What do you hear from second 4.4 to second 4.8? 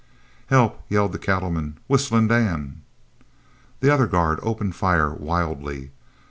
opened